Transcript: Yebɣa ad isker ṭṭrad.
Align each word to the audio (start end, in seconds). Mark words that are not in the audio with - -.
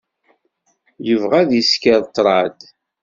Yebɣa 1.05 1.35
ad 1.41 1.51
isker 1.61 1.99
ṭṭrad. 2.07 2.59